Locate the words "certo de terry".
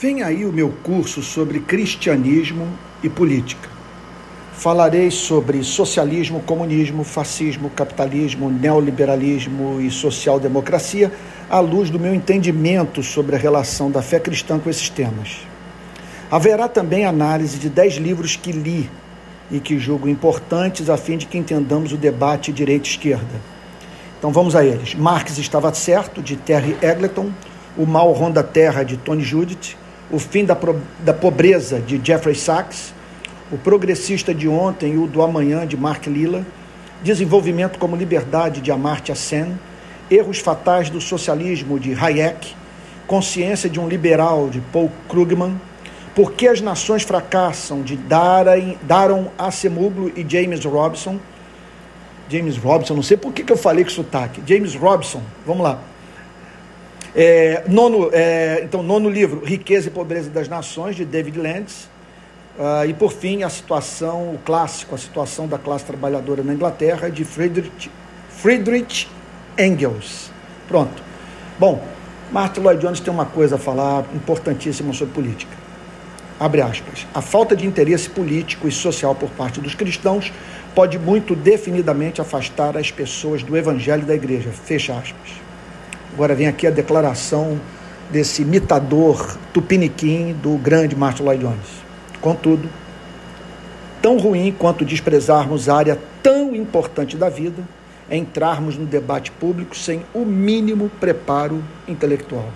25.74-26.74